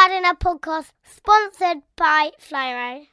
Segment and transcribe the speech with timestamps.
[0.00, 3.06] Gardener podcast sponsored by Flymo.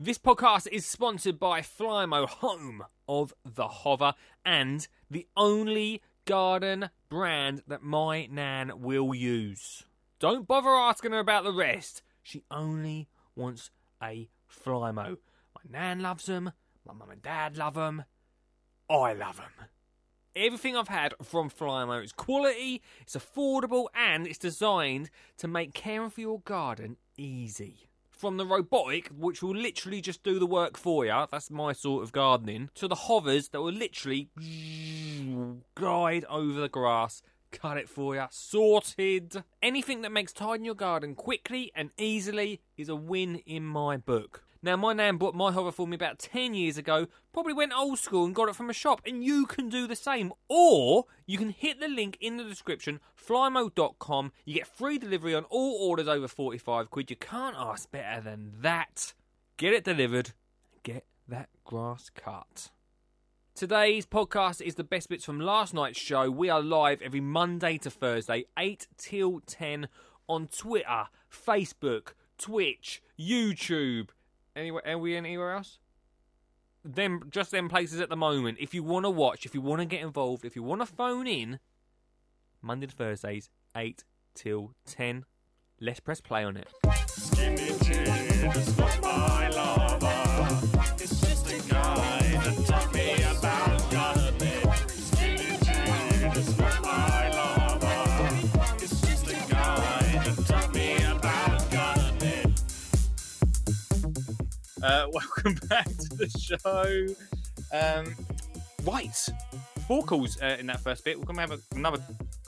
[0.00, 4.12] This podcast is sponsored by Flymo, home of the hover,
[4.44, 9.84] and the only garden brand that my nan will use.
[10.18, 12.02] Don't bother asking her about the rest.
[12.24, 13.06] She only
[13.36, 13.70] wants
[14.02, 15.18] a Flymo.
[15.54, 16.50] My nan loves them.
[16.84, 18.02] My mum and dad love them.
[18.90, 19.68] I love them.
[20.36, 25.08] Everything I've had from Flymo is quality, it's affordable, and it's designed
[25.38, 27.88] to make caring for your garden easy.
[28.10, 32.02] From the robotic, which will literally just do the work for you, that's my sort
[32.02, 34.28] of gardening, to the hovers that will literally
[35.74, 39.42] glide over the grass, cut it for you, sorted.
[39.62, 44.45] Anything that makes tidying your garden quickly and easily is a win in my book.
[44.62, 47.98] Now, my nan bought my hover for me about 10 years ago, probably went old
[47.98, 50.32] school and got it from a shop, and you can do the same.
[50.48, 54.32] Or you can hit the link in the description, flymo.com.
[54.44, 57.10] You get free delivery on all orders over 45 quid.
[57.10, 59.14] You can't ask better than that.
[59.56, 60.32] Get it delivered,
[60.82, 62.70] get that grass cut.
[63.54, 66.30] Today's podcast is the best bits from last night's show.
[66.30, 69.88] We are live every Monday to Thursday, 8 till 10
[70.28, 74.08] on Twitter, Facebook, Twitch, YouTube,
[74.56, 74.82] Anywhere?
[74.86, 75.78] Are we anywhere else?
[76.82, 78.56] Them, just them places at the moment.
[78.58, 80.86] If you want to watch, if you want to get involved, if you want to
[80.86, 81.58] phone in,
[82.62, 85.26] Monday to Thursdays, eight till ten.
[85.78, 86.68] Let's press play on it.
[104.86, 107.06] Uh, welcome back to the show.
[107.76, 108.14] Um,
[108.84, 109.12] right,
[109.88, 111.18] four calls uh, in that first bit.
[111.18, 112.00] We're going to have a, another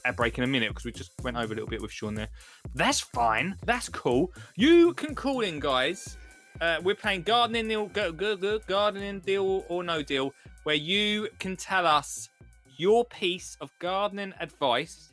[0.05, 2.15] ad break in a minute because we just went over a little bit with Sean
[2.15, 2.29] there.
[2.77, 3.57] That's fine.
[3.67, 4.33] That's cool.
[4.55, 6.17] You can call in, guys.
[6.61, 10.33] Uh, we're playing gardening deal, go, go, go, gardening deal or no deal,
[10.63, 12.29] where you can tell us
[12.77, 15.11] your piece of gardening advice,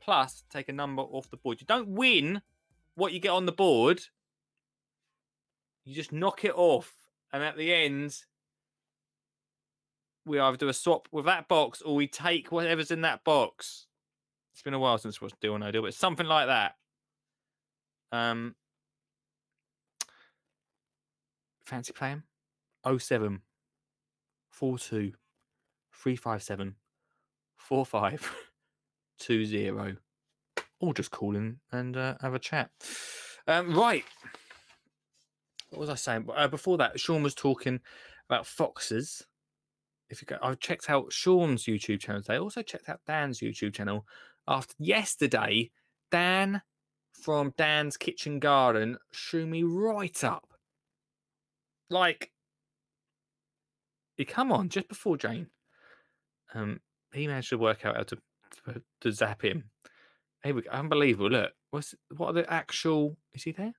[0.00, 1.60] plus take a number off the board.
[1.60, 2.42] You don't win
[2.96, 4.00] what you get on the board
[5.84, 6.92] you just knock it off,
[7.32, 8.16] and at the end,
[10.26, 13.86] we either do a swap with that box or we take whatever's in that box.
[14.52, 16.74] It's been a while since we do or no deal, but something like that.
[18.12, 18.54] Um,
[21.66, 22.22] fancy playing?
[22.86, 23.40] 07
[24.50, 25.12] 42
[25.92, 26.76] 357
[27.56, 29.98] 4520.
[30.80, 32.70] Or just call in and uh, have a chat.
[33.46, 34.04] Um, right
[35.74, 36.28] what was I saying?
[36.34, 37.80] Uh, before that, Sean was talking
[38.28, 39.26] about foxes.
[40.08, 42.34] If you go, I've checked out Sean's YouTube channel today.
[42.34, 44.06] I also checked out Dan's YouTube channel.
[44.46, 45.70] After yesterday,
[46.10, 46.62] Dan
[47.12, 50.46] from Dan's Kitchen Garden showed me right up.
[51.90, 52.30] Like,
[54.16, 55.48] he come on just before Jane.
[56.54, 56.80] Um,
[57.12, 58.18] he managed to work out how to
[58.66, 59.64] to, to zap him.
[60.44, 60.70] Here we go.
[60.70, 61.30] Unbelievable.
[61.30, 63.16] Look, what's what are the actual?
[63.32, 63.72] Is he there?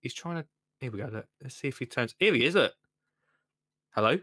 [0.00, 0.48] He's trying to
[0.80, 1.08] here we go.
[1.12, 1.26] Look.
[1.42, 2.14] Let's see if he turns.
[2.18, 2.54] Here he is.
[2.54, 2.72] Look.
[3.94, 4.18] Hello.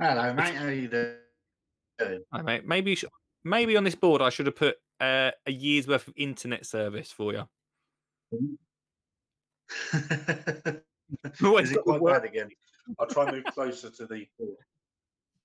[0.00, 0.54] Hello, mate.
[0.54, 2.22] How are you doing?
[2.32, 2.66] Hi, mate.
[2.66, 2.98] Maybe
[3.44, 7.12] maybe on this board I should have put uh, a year's worth of internet service
[7.12, 7.48] for you.
[9.92, 12.48] is it quite bad again?
[12.98, 14.56] I'll try and move closer to the board.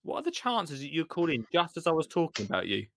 [0.04, 2.88] What are the chances that you called in just as I was talking about you?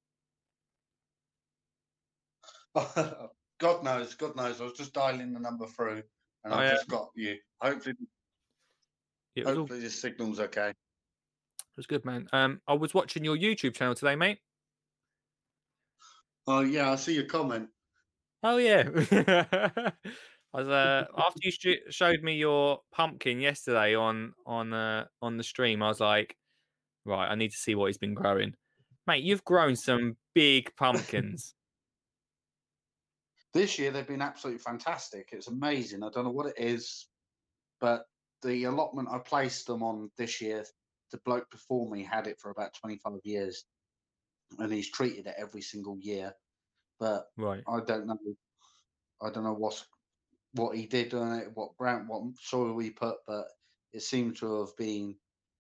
[3.65, 4.61] God knows, God knows.
[4.61, 6.03] I was just dialing the number through,
[6.45, 6.75] and Oh, I've yeah.
[6.75, 7.39] just got you.
[7.63, 7.95] Hopefully,
[9.37, 10.69] It was, all, hopefully, this signal's okay.
[10.69, 10.77] it
[11.79, 12.29] was good, man.
[12.35, 14.39] Um, I was watching your YouTube channel today, mate.
[16.47, 17.71] Oh yeah, I see your comment.
[18.43, 18.83] Oh yeah.
[20.53, 25.39] I was uh, after you sh- showed me your pumpkin yesterday on on uh, on
[25.39, 25.83] the stream.
[25.83, 26.37] I was like,
[27.07, 28.53] right, I need to see what he's been growing,
[29.07, 29.25] mate.
[29.25, 31.55] You've grown some big pumpkins.
[33.55, 35.29] This year they've been absolutely fantastic.
[35.33, 36.03] It's amazing.
[36.03, 37.07] I don't know what it is,
[37.81, 38.05] but
[38.43, 40.65] the allotment I placed them on this year,
[41.13, 43.65] the bloke before me had it for about 25 years,
[44.59, 46.33] and he's treated it every single year.
[46.99, 47.63] But right.
[47.69, 48.19] I don't know.
[49.23, 49.87] I don't know what's
[50.55, 53.47] what he did on it, what brand, what soil he put, but
[53.93, 55.17] it seemed to have been.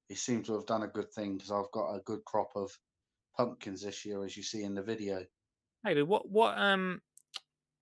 [0.09, 2.77] it seemed to have done a good thing because I've got a good crop of
[3.37, 5.25] pumpkins this year, as you see in the video.
[5.85, 7.01] Hey, what what um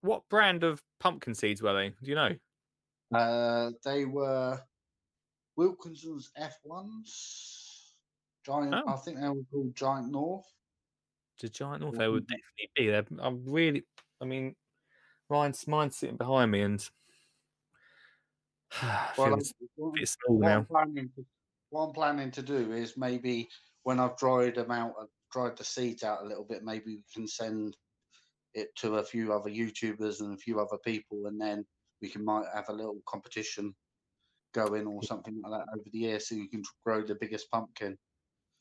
[0.02, 1.88] what brand of pumpkin seeds were they?
[1.90, 2.36] Do you know?
[3.14, 4.60] Uh, they were
[5.56, 7.92] Wilkinson's F1s.
[8.44, 8.88] Giant, Oh.
[8.88, 10.46] I think they were called Giant North.
[11.40, 12.86] The giant north they would definitely be.
[12.88, 13.84] They're, I'm really
[14.20, 14.54] I mean,
[15.28, 16.80] Ryan's mine's sitting behind me, and
[19.18, 19.38] Well, I'm-
[19.94, 20.66] bit small what, I'm now.
[20.68, 21.26] planning to,
[21.70, 23.48] what I'm planning to do is maybe
[23.82, 27.02] when I've dried them out, I've dried the seeds out a little bit, maybe we
[27.12, 27.76] can send
[28.54, 31.64] it to a few other YouTubers and a few other people, and then
[32.00, 33.74] we can might have a little competition
[34.54, 37.96] going or something like that over the year, so you can grow the biggest pumpkin.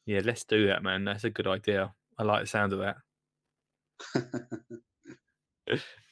[0.05, 1.03] Yeah, let's do that, man.
[1.05, 1.93] That's a good idea.
[2.17, 2.97] I like the sound of that.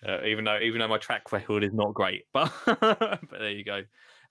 [0.07, 3.65] Uh, even though even though my track record is not great, but but there you
[3.65, 3.81] go.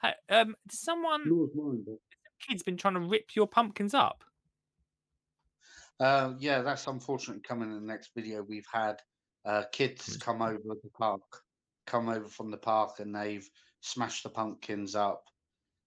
[0.00, 1.98] Hey, um, does someone Yours, mine, but-
[2.40, 4.24] kids been trying to rip your pumpkins up?
[6.00, 8.42] Uh, yeah, that's unfortunately coming in the next video.
[8.42, 9.02] We've had
[9.48, 11.22] uh, kids come over the park,
[11.86, 13.48] come over from the park, and they've
[13.80, 15.24] smashed the pumpkins up.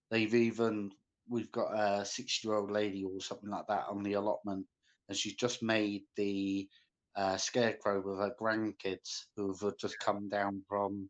[0.10, 0.92] They've even
[1.30, 4.66] we've got a six-year-old lady or something like that on the allotment,
[5.08, 6.68] and she's just made the
[7.16, 11.08] uh, scarecrow with her grandkids who have just come down from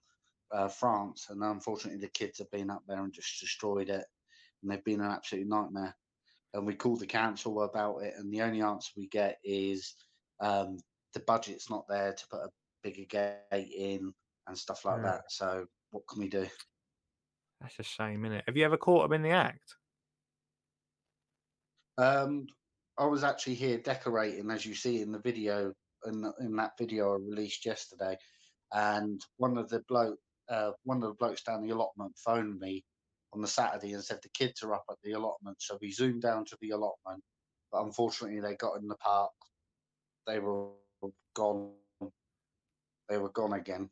[0.52, 4.06] uh, France, and unfortunately the kids have been up there and just destroyed it,
[4.62, 5.96] and they've been an absolute nightmare.
[6.54, 9.96] And we called the council about it, and the only answer we get is
[10.42, 10.78] um,
[11.14, 12.50] the budget's not there to put a
[12.84, 14.14] bigger gate in
[14.48, 15.12] and stuff like Yeah.
[15.12, 15.24] that.
[15.30, 16.48] So what can we do?
[17.60, 18.44] That's a shame, isn't it?
[18.48, 19.76] Have you ever caught them in the act?
[21.98, 22.48] Um,
[22.98, 25.74] I was actually here decorating, as you see in the video,
[26.06, 28.18] in, the- in that video I released yesterday,
[28.74, 30.18] and one of the bloke,
[30.50, 32.84] uh, one of the blokes down the allotment phoned me
[33.34, 35.62] on the Saturday and said the kids are up at the allotment.
[35.62, 37.24] So we zoomed down to the allotment,
[37.72, 39.32] but unfortunately they got in the park.
[40.28, 40.72] They were
[41.34, 41.72] gone.
[43.10, 43.90] They were gone again.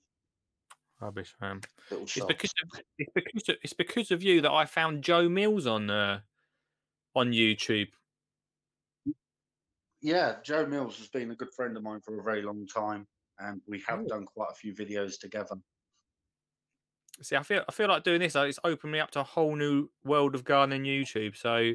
[1.02, 1.62] Rubbish, man.
[1.90, 2.28] Little It's shots.
[2.28, 5.90] because of, it's because of, it's because of you that I found Joe Mills on
[5.90, 6.20] uh,
[7.16, 7.88] on YouTube.
[10.02, 13.08] Yeah, Joe Mills has been a good friend of mine for a very long time,
[13.40, 14.08] and we have Oh.
[14.08, 15.56] done quite a few videos together.
[17.22, 18.36] See, I feel I feel like doing this.
[18.36, 21.36] It's opened me up to a whole new world of gardening YouTube.
[21.36, 21.74] So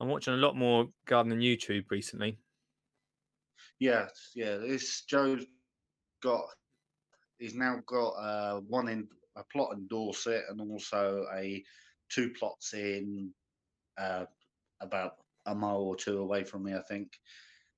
[0.00, 2.38] I'm watching a lot more gardening YouTube recently.
[3.80, 4.58] Yeah, yeah.
[4.58, 5.46] This Joe's
[6.22, 6.46] got.
[7.38, 11.64] He's now got uh, one in a plot in Dorset and also a
[12.10, 13.32] two plots in
[13.98, 14.26] uh,
[14.80, 15.12] about
[15.46, 17.12] a mile or two away from me, I think,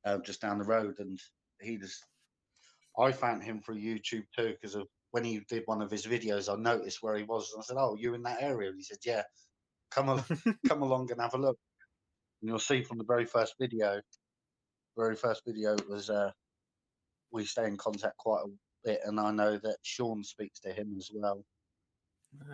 [0.05, 0.97] uh, just down the road.
[0.99, 1.19] And
[1.61, 2.05] he just,
[2.99, 6.53] I found him through YouTube too because of when he did one of his videos.
[6.53, 8.85] I noticed where he was, and I said, "Oh, you're in that area?" And he
[8.85, 9.23] said, "Yeah,
[9.91, 10.27] come al-
[10.69, 11.59] come along and have a look."
[12.43, 14.01] And you'll see from the very first video,
[14.97, 16.31] very first video was uh,
[17.31, 18.51] we stay in contact quite a
[18.85, 21.45] bit, and I know that Sean speaks to him as well.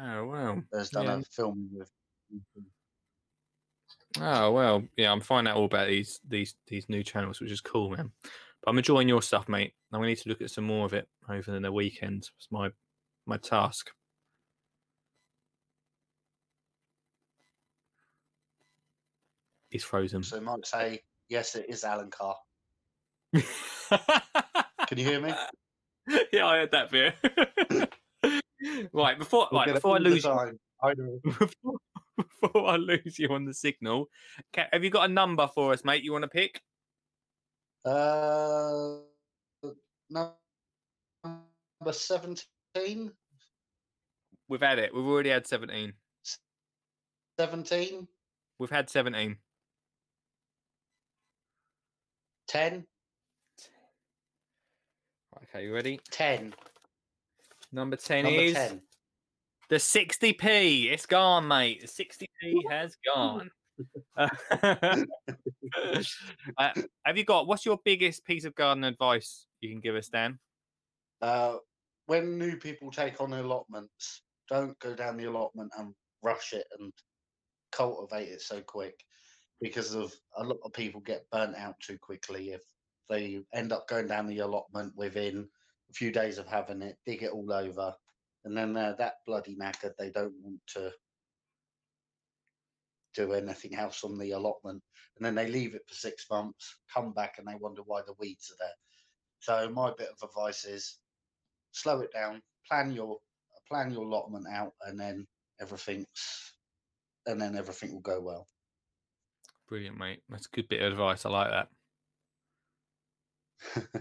[0.00, 0.62] Oh wow.
[0.72, 1.18] Has done Yeah.
[1.18, 1.90] a film with.
[4.20, 5.12] Oh well, yeah.
[5.12, 8.10] I'm finding out all about these these these new channels, which is cool, man.
[8.22, 9.74] But I'm enjoying your stuff, mate.
[9.92, 12.28] I'm gonna need to look at some more of it over the weekend.
[12.36, 12.70] It's my
[13.26, 13.90] my task.
[19.70, 20.22] He's frozen.
[20.22, 22.36] So I might say, yes, it is Alan Carr.
[24.88, 25.32] Can you hear me?
[26.32, 27.14] yeah, I heard that bit.
[28.92, 30.58] right before We right before I lose you.
[30.82, 30.94] I
[31.24, 31.74] before,
[32.16, 34.08] before I lose you on the signal,
[34.54, 36.02] have you got a number for us, mate?
[36.02, 36.60] You want to pick?
[37.84, 38.98] Uh,
[40.10, 40.32] number
[41.90, 43.12] seventeen.
[44.48, 44.94] We've had it.
[44.94, 45.92] We've already had seventeen.
[47.38, 48.08] Seventeen.
[48.58, 49.36] We've had seventeen.
[52.58, 52.84] Ten.
[55.44, 56.00] Okay, you ready?
[56.10, 56.52] Ten.
[57.70, 58.82] Number 10 Number is ten.
[59.70, 60.90] the 60p.
[60.90, 61.82] It's gone, mate.
[61.82, 63.48] The 60p has gone.
[66.58, 66.72] uh,
[67.04, 70.40] have you got what's your biggest piece of garden advice you can give us, Dan?
[71.22, 71.58] Uh,
[72.06, 76.92] when new people take on allotments, don't go down the allotment and rush it and
[77.70, 79.04] cultivate it so quick
[79.60, 82.60] because of a lot of people get burnt out too quickly if
[83.08, 85.48] they end up going down the allotment within
[85.90, 87.94] a few days of having it, dig it all over,
[88.44, 90.92] and then they're that bloody knackered they don't want to
[93.14, 94.82] do anything else on the allotment,
[95.16, 98.14] and then they leave it for six months, come back and they wonder why the
[98.18, 98.74] weeds are there.
[99.40, 100.98] So my bit of advice is
[101.72, 103.18] slow it down, plan your
[103.68, 105.26] plan your allotment out, and then
[105.60, 106.52] everything's
[107.26, 108.46] and then everything will go well.
[109.68, 110.22] Brilliant, mate.
[110.28, 111.26] That's a good bit of advice.
[111.26, 111.68] I like that.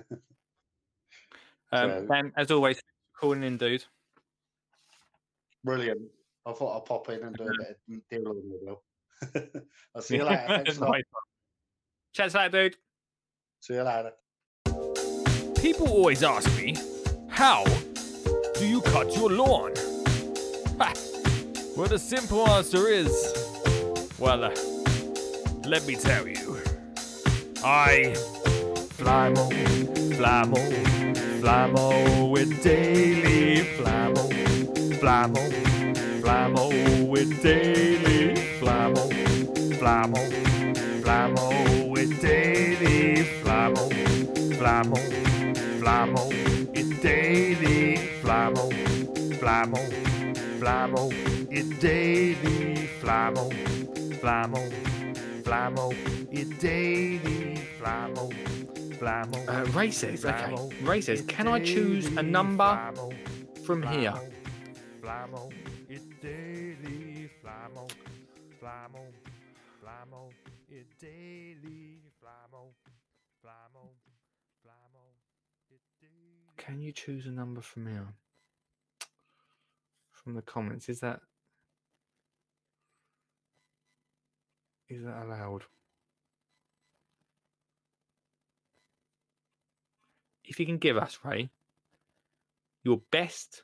[1.70, 2.82] Um, So- Dan, as always,
[3.20, 3.84] calling in, dude.
[5.66, 6.00] Brilliant.
[6.46, 9.62] I thought I'd pop in and do a bit of deal on the deal.
[9.94, 10.46] I'll see you later.
[10.48, 10.92] Thanks a lot.
[10.92, 11.24] Nice one.
[12.14, 12.78] Chat to dude.
[13.60, 14.14] See you later.
[15.62, 16.76] People always ask me,
[17.28, 17.66] How
[18.56, 19.74] do you cut your lawn?
[20.80, 20.94] Ha!
[21.76, 23.12] Well, the simple answer is,
[24.18, 24.56] well, uh,
[25.68, 26.58] let me tell you.
[27.64, 28.14] I
[28.96, 29.50] Flymo,
[30.16, 30.60] Flymo,
[31.42, 34.30] Flymo with daily Flymo,
[35.00, 35.52] Flymo,
[36.22, 39.10] Flymo with daily Flymo,
[39.78, 40.22] Flymo,
[41.02, 43.90] Flymo with daily Flymo,
[44.58, 44.98] Flymo,
[45.80, 46.32] Flymo,
[46.74, 48.72] it's daily Flymo,
[49.40, 49.80] Flymo,
[50.60, 51.12] Flymo,
[51.52, 53.52] it's daily Flymo,
[54.22, 55.07] Flymo, Flymo,
[55.48, 58.34] it's daily Flymo.
[58.98, 59.48] Flymo.
[59.48, 60.36] Uh, says, okay.
[60.36, 63.14] Flymo, Ray says, it's can I choose a number Flymo,
[63.66, 64.14] from here?
[65.02, 65.50] Flymo,
[65.88, 67.90] it's daily Flymo,
[68.62, 69.06] Flymo,
[69.82, 70.32] Flymo,
[70.70, 72.68] it's daily Flymo,
[75.72, 76.58] it's daily.
[76.58, 78.08] Can you choose a number from here?
[80.12, 81.22] From the comments, is that
[84.90, 85.64] is that allowed?
[90.44, 91.50] If you can give us, Ray,
[92.84, 93.64] your best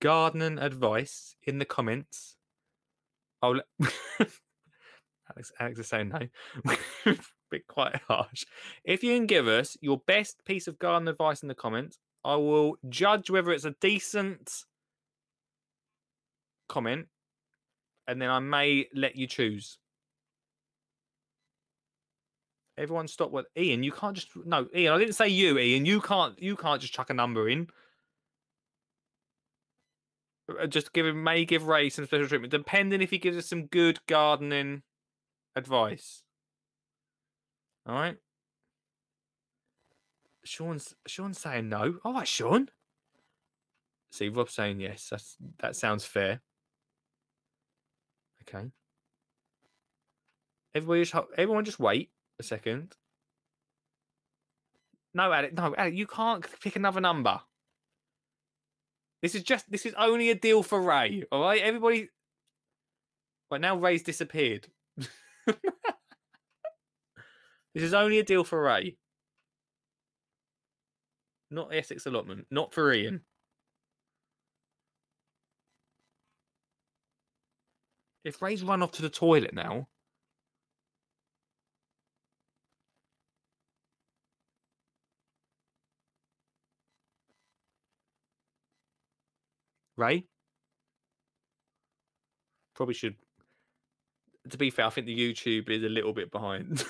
[0.00, 2.36] gardening advice in the comments,
[3.42, 3.66] I'll let
[5.30, 6.74] Alex Alex is saying no.
[7.50, 8.44] Bit quite harsh.
[8.84, 12.36] If you can give us your best piece of garden advice in the comments, I
[12.36, 14.64] will judge whether it's a decent
[16.68, 17.08] comment,
[18.08, 19.78] and then I may let you choose.
[22.76, 23.82] Everyone, stop with Ian.
[23.84, 24.94] You can't just no, Ian.
[24.94, 25.86] I didn't say you, Ian.
[25.86, 26.40] You can't.
[26.42, 27.68] You can't just chuck a number in.
[30.60, 33.46] Uh, Just give him may give Ray some special treatment, depending if he gives us
[33.46, 34.82] some good gardening
[35.56, 36.22] advice.
[37.86, 38.16] All right.
[40.44, 41.98] Sean's Sean's saying no.
[42.04, 42.68] All right, Sean.
[44.10, 45.08] See, Rob's saying yes.
[45.10, 46.40] That's that sounds fair.
[48.42, 48.70] Okay.
[50.74, 52.94] Everybody just everyone just wait a second.
[55.14, 57.40] No, Alec, no, Alec, you can't pick another number.
[59.22, 61.24] This is just this is only a deal for Ray.
[61.32, 62.10] All right, everybody.
[63.50, 64.66] Right now, Ray's disappeared.
[65.46, 65.56] this
[67.74, 68.96] is only a deal for Ray.
[71.50, 72.46] Not Essex allotment.
[72.50, 73.20] Not for Ian.
[78.24, 79.88] If Ray's run off to the toilet now.
[89.96, 90.24] Ray?
[92.74, 93.16] Probably should.
[94.50, 96.84] To be fair, I think the YouTube is a little bit behind.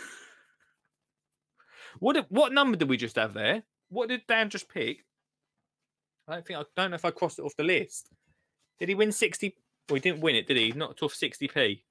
[1.98, 3.62] what what number did we just have there?
[3.90, 5.04] What did Dan just pick?
[6.26, 8.08] I don't think I don't know if I crossed it off the list.
[8.80, 9.54] Did he win 60?
[9.88, 10.72] Well, he didn't win it, did he?
[10.72, 11.82] Not off 60p.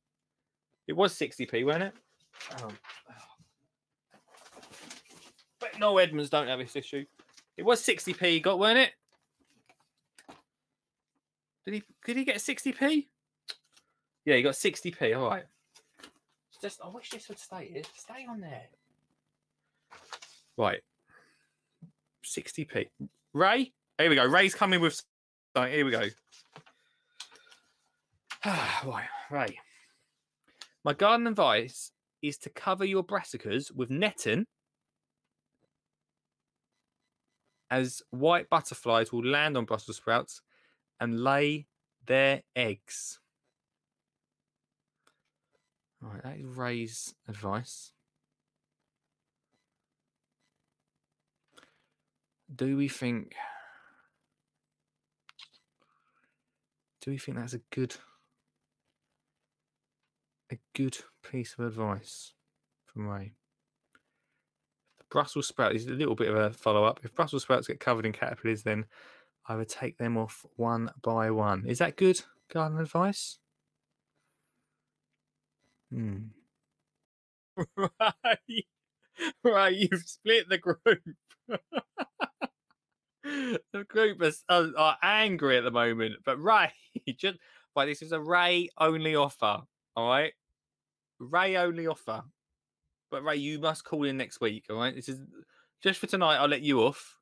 [0.88, 1.94] It was 60p, wasn't it?
[2.60, 2.70] Oh.
[5.60, 7.06] But Noel Edmonds don't have this issue.
[7.56, 8.92] It was 60p he got, weren't it?
[11.66, 13.08] Did he did he get 60p?
[14.26, 15.18] Yeah, he got 60p.
[15.18, 15.44] All right.
[16.52, 17.84] It's Just I wish this would stay here.
[17.96, 18.64] Stay on there.
[20.58, 20.82] Right.
[22.24, 22.88] 60p.
[23.34, 23.72] Ray?
[23.98, 24.26] Here we go.
[24.26, 25.02] Ray's coming with
[25.56, 25.74] something.
[25.74, 26.04] Here we go.
[28.46, 29.58] right, Ray.
[30.84, 31.92] My garden advice
[32.22, 34.46] is to cover your brassicas with netting
[37.72, 40.42] as white butterflies will land on Brussels sprouts
[41.04, 41.68] and lay
[42.06, 43.20] their eggs.
[46.02, 47.92] All right, that is Ray's advice.
[52.56, 53.36] Do we think?
[57.02, 57.98] Do we think that's a good,
[60.50, 62.32] a good piece of advice
[62.86, 63.34] from Ray?
[65.10, 67.02] Brussels sprout is a little bit of a follow up.
[67.04, 68.86] If Brussels sprouts get covered in caterpillars, then
[69.48, 71.66] I would take them off one by one.
[71.68, 72.22] Is that good
[72.52, 73.40] garden advice?
[75.92, 76.18] Hmm.
[77.78, 78.66] Right.
[79.44, 81.02] Right, you've split the group.
[83.24, 86.72] the group is, are, are angry at the moment, but Ray,
[87.18, 87.38] just
[87.76, 89.60] right, this is a Ray only offer.
[89.96, 90.34] All right,
[91.20, 92.24] Ray only offer.
[93.12, 94.66] But Ray, you must call in next week.
[94.70, 95.22] All right, this is
[95.82, 96.38] just for tonight.
[96.38, 97.18] I'll let you off.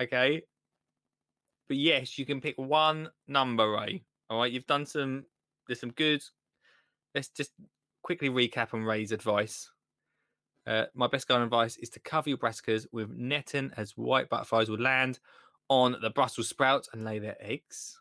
[0.00, 0.42] Okay,
[1.70, 4.02] but yes, you can pick one number, Ray.
[4.28, 5.24] All right, you've done some.
[5.68, 6.20] There's some good.
[7.14, 7.52] Let's just
[8.02, 9.70] quickly recap on Ray's advice.
[10.66, 14.68] Uh, my best garden advice is to cover your brassicas with netting as white butterflies
[14.68, 15.20] will land
[15.68, 18.00] on the Brussels sprouts and lay their eggs.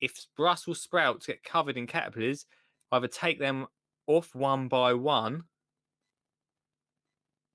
[0.00, 2.46] If Brussels sprouts get covered in caterpillars,
[2.92, 3.66] either take them
[4.06, 5.42] off one by one.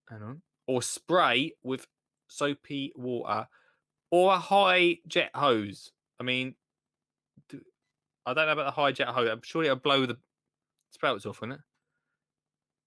[0.10, 0.42] Hang on.
[0.68, 1.88] Or spray with
[2.28, 3.48] soapy water
[4.12, 5.92] or a high jet hose.
[6.20, 6.56] I mean,
[8.26, 9.30] I don't know about the high jet hose.
[9.30, 10.18] I'm sure it'll blow the
[10.92, 11.60] sprouts off, won't it?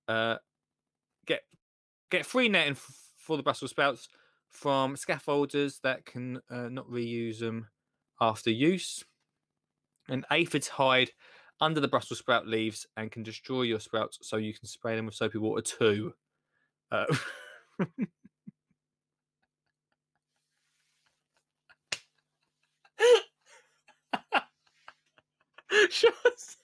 [0.08, 0.36] Uh,
[1.26, 1.42] get
[2.10, 2.76] get free netting
[3.16, 4.08] for the Brussels sprouts
[4.48, 7.68] from scaffolders that can uh, not reuse them
[8.20, 9.04] after use.
[10.08, 11.10] And aphid's hide
[11.60, 15.06] under the Brussels sprout leaves and can destroy your sprouts, so you can spray them
[15.06, 16.12] with soapy water too.
[16.90, 17.06] Uh,
[25.92, 26.56] Shots.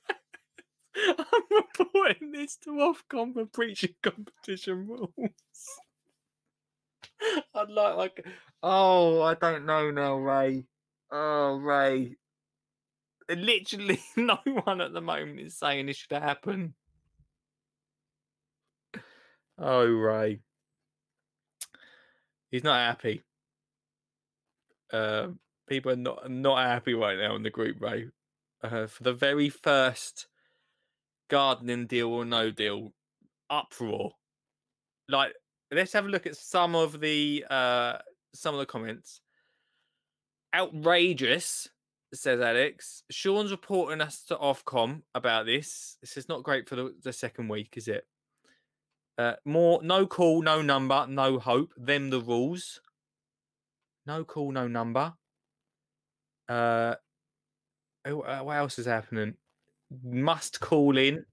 [0.96, 1.42] I'm
[1.78, 5.10] reporting this to Ofcom for breaching competition rules.
[7.54, 8.26] I'd like, like,
[8.62, 10.64] oh, I don't know now, Ray.
[11.12, 12.16] Oh, Ray.
[13.28, 16.74] Literally, no one at the moment is saying this should happen.
[19.58, 20.40] Oh, Ray.
[22.50, 23.22] He's not happy.
[24.90, 25.28] Uh,
[25.68, 28.08] people are not not happy right now in the group, Ray.
[28.62, 30.26] Uh, for the very first
[31.30, 32.92] gardening deal or no deal
[33.48, 34.12] uproar.
[35.08, 35.32] Like,
[35.70, 37.98] let's have a look at some of the uh
[38.34, 39.20] some of the comments.
[40.54, 41.68] Outrageous,
[42.12, 43.02] says Alex.
[43.10, 45.96] Sean's reporting us to Ofcom about this.
[46.00, 48.06] This is not great for the, the second week, is it?
[49.18, 51.74] Uh, more no call, no number, no hope.
[51.76, 52.80] Them the rules.
[54.06, 55.14] No call, no number.
[56.48, 56.94] Uh,
[58.04, 59.34] who- uh, what else is happening?
[60.04, 61.24] Must call in.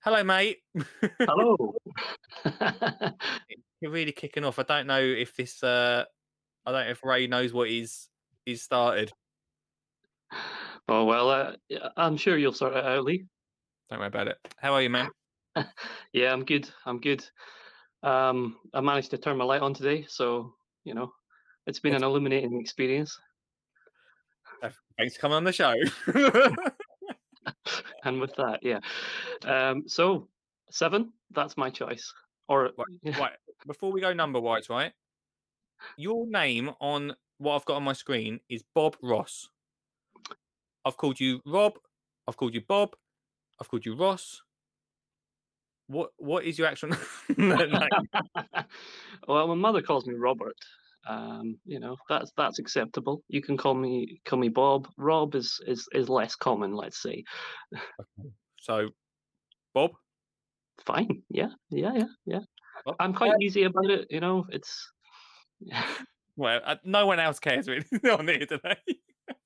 [0.00, 0.58] Hello, mate.
[1.20, 1.74] Hello.
[3.80, 4.58] You're really kicking off.
[4.58, 5.62] I don't know if this.
[5.62, 6.04] Uh,
[6.64, 8.08] I don't know if Ray knows what he's
[8.44, 9.12] he's started.
[10.88, 13.24] oh well, uh, yeah, I'm sure you'll sort it out, Lee.
[13.90, 14.38] Don't worry about it.
[14.58, 15.08] How are you, man?
[16.12, 16.68] Yeah, I'm good.
[16.84, 17.24] I'm good.
[18.02, 20.54] Um, I managed to turn my light on today, so
[20.84, 21.12] you know,
[21.66, 23.18] it's been an illuminating experience.
[24.98, 25.74] Thanks for coming on the show.
[28.04, 28.80] And with that, yeah.
[29.44, 30.28] Um, so
[30.70, 32.12] seven, that's my choice.
[32.48, 33.32] Or right, right.
[33.66, 34.92] Before we go number wise, right?
[35.96, 39.48] Your name on what I've got on my screen is Bob Ross.
[40.84, 41.74] I've called you Rob.
[42.26, 42.94] I've called you Bob.
[43.60, 44.42] I've called you Ross.
[45.88, 46.90] What What is your actual
[47.36, 47.72] name?
[49.26, 50.56] well, my mother calls me Robert.
[51.06, 53.22] Um, you know, that's that's acceptable.
[53.28, 54.88] You can call me call me Bob.
[54.96, 57.24] Rob is is is less common, let's say.
[58.60, 58.90] So,
[59.74, 59.92] Bob.
[60.84, 61.22] Fine.
[61.30, 62.40] Yeah, yeah, yeah, yeah.
[62.84, 64.06] Well, I'm quite easy about it.
[64.10, 64.90] You know, it's
[66.36, 68.76] Well, uh, no one else cares really on here today.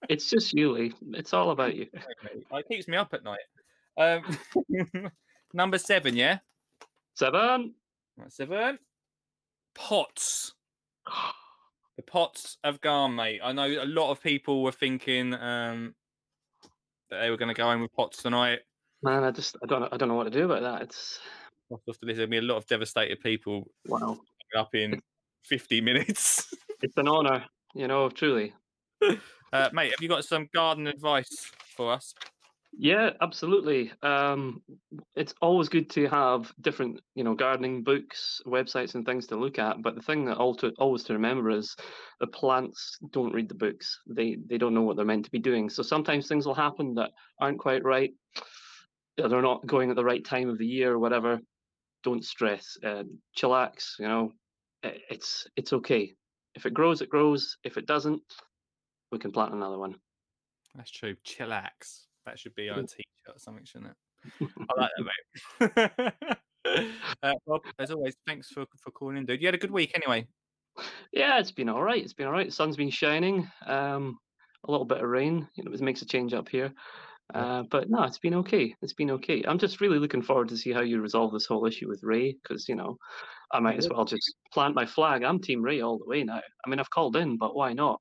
[0.08, 0.92] it's just you, Lee.
[1.12, 1.86] It's all about you.
[1.94, 3.38] Okay, It keeps me up at night.
[3.96, 5.10] Um,
[5.54, 6.38] number seven, yeah.
[7.14, 7.74] Seven.
[8.28, 8.78] Seven.
[9.74, 10.54] Pots.
[12.00, 13.42] The pots have gone, mate.
[13.44, 15.94] I know a lot of people were thinking um,
[17.10, 18.60] that they were going to go in with pots tonight.
[19.02, 20.80] Man, I just I don't I don't know what to do about that.
[20.80, 21.20] It's
[21.70, 24.18] After this, there'll be a lot of devastated people wow.
[24.56, 25.02] up in
[25.44, 26.54] 50 minutes.
[26.82, 28.54] It's an honor, you know, truly.
[29.52, 32.14] uh, mate, have you got some garden advice for us?
[32.72, 33.92] Yeah, absolutely.
[34.02, 34.62] Um,
[35.16, 39.58] it's always good to have different, you know, gardening books, websites, and things to look
[39.58, 39.82] at.
[39.82, 41.74] But the thing that all to, always to remember is
[42.20, 44.00] the plants don't read the books.
[44.06, 45.68] They they don't know what they're meant to be doing.
[45.68, 48.12] So sometimes things will happen that aren't quite right.
[49.16, 51.40] They're not going at the right time of the year or whatever.
[52.04, 52.78] Don't stress.
[52.84, 53.02] Uh,
[53.36, 53.98] chillax.
[53.98, 54.32] You know,
[54.82, 56.14] it's it's okay.
[56.54, 57.56] If it grows, it grows.
[57.64, 58.22] If it doesn't,
[59.10, 59.96] we can plant another one.
[60.74, 61.16] That's true.
[61.26, 62.09] Chillax.
[62.30, 64.48] That should be on a t-shirt or something, shouldn't it?
[64.70, 64.90] I like
[65.58, 66.22] that,
[66.64, 66.94] mate.
[67.24, 69.40] uh, Bob, as always, thanks for for calling in, dude.
[69.40, 70.28] You had a good week, anyway.
[71.12, 72.00] Yeah, it's been all right.
[72.00, 72.46] It's been all right.
[72.46, 73.50] The sun's been shining.
[73.66, 74.16] Um,
[74.64, 75.48] a little bit of rain.
[75.56, 76.72] You know, it makes a change up here.
[77.34, 78.76] Uh, but no, it's been okay.
[78.80, 79.42] It's been okay.
[79.48, 82.36] I'm just really looking forward to see how you resolve this whole issue with Ray,
[82.40, 82.96] because you know,
[83.52, 85.24] I might as well just plant my flag.
[85.24, 86.40] I'm Team Ray all the way now.
[86.64, 88.00] I mean, I've called in, but why not?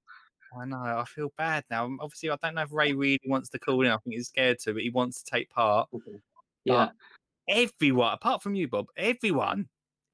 [0.58, 0.78] I know.
[0.78, 1.86] I feel bad now.
[1.86, 3.92] Um, Obviously, I don't know if Ray really wants to call in.
[3.92, 5.90] I think he's scared to, but he wants to take part.
[6.66, 6.90] Yeah,
[7.48, 9.68] Everyone, apart from you, Bob, everyone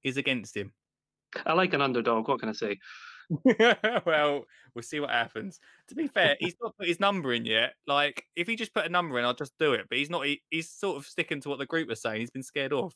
[0.03, 0.71] is against him.
[1.45, 2.27] I like an underdog.
[2.27, 2.77] What can I say?
[4.05, 5.59] well, we'll see what happens.
[5.89, 7.73] To be fair, he's not put his number in yet.
[7.87, 9.85] Like, if he just put a number in, I'll just do it.
[9.89, 10.25] But he's not.
[10.25, 12.19] He, he's sort of sticking to what the group was saying.
[12.21, 12.93] He's been scared off.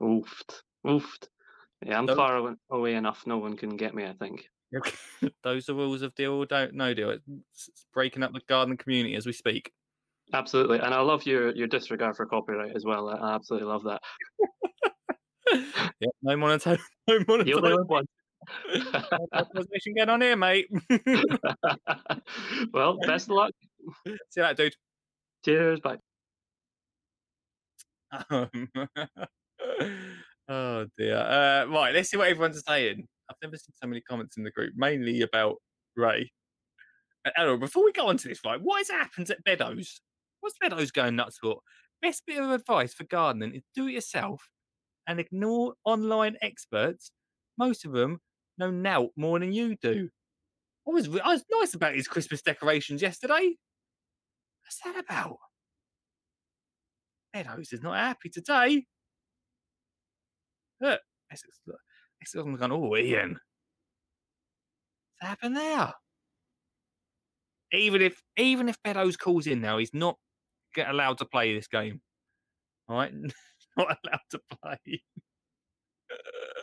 [0.00, 1.28] Oofed, oofed.
[1.84, 3.24] Yeah, I'm So- far away enough.
[3.26, 4.04] No one can get me.
[4.04, 4.48] I think.
[5.42, 7.10] Those are rules of deal or don't no deal.
[7.10, 9.72] It's it's breaking up the garden community as we speak.
[10.32, 13.08] Absolutely, and I love your your disregard for copyright as well.
[13.08, 14.02] I absolutely love that.
[16.00, 16.84] yeah, no monetization.
[17.08, 18.04] No monetization one.
[19.96, 20.68] going on here, mate.
[22.72, 23.52] well, best of luck.
[24.06, 24.74] See that, dude.
[25.44, 25.80] Cheers.
[25.80, 25.96] Bye.
[28.30, 28.50] Um,
[30.48, 31.16] oh dear.
[31.16, 33.06] Uh, right, let's see what everyone's saying.
[33.30, 35.56] I've never seen so many comments in the group, mainly about
[35.96, 36.30] Ray.
[37.36, 40.00] Uh, before we go on to this, right, what has happened at Beddoes?
[40.40, 41.58] What's Beddoes going nuts for?
[42.00, 44.48] Best bit of advice for gardening is do it yourself
[45.06, 47.10] and ignore online experts.
[47.58, 48.20] Most of them
[48.56, 50.08] know now more than you do.
[50.86, 53.56] I was, I was nice about his Christmas decorations yesterday.
[54.62, 55.38] What's that about?
[57.32, 58.86] Beddoes is not happy today.
[60.80, 61.80] Look, Essex, look,
[62.22, 63.38] Essex has gone, oh, Ian.
[65.20, 65.92] What's happened there?
[67.72, 70.16] Even if even if Beddoes calls in now, he's not
[70.74, 72.00] get allowed to play this game.
[72.88, 73.12] All right?
[73.76, 75.02] not allowed to play.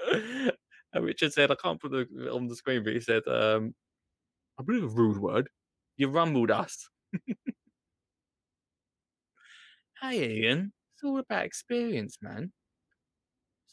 [0.93, 3.75] and Richard said, I can't put it on the screen, but he said, um,
[4.59, 5.49] I believe a rude word.
[5.97, 6.89] You rumbled us.
[10.01, 10.73] hey, Ian.
[10.93, 12.51] It's all about experience, man.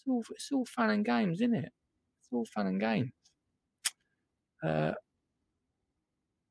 [0.05, 1.71] It's all, it's all fun and games, isn't it?
[2.21, 3.13] It's all fun and games.
[4.63, 4.93] Uh,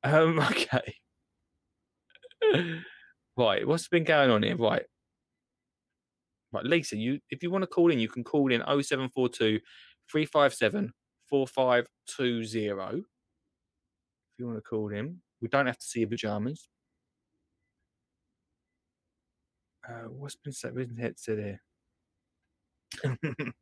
[0.03, 0.95] um, okay.
[3.37, 4.55] right, what's been going on here?
[4.55, 4.83] Right.
[6.53, 9.59] Right, Lisa, you if you want to call in, you can call in 0742
[10.11, 10.91] 357
[11.29, 12.99] 4520.
[12.99, 13.05] If
[14.37, 16.67] you want to call in, we don't have to see your pajamas.
[19.87, 20.75] Uh, what's been said?
[20.75, 21.61] What's been said here?